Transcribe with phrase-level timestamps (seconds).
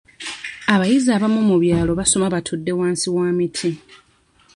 [0.73, 3.69] Abayizi abamu mu byalo basoma batudde wansi wa miti.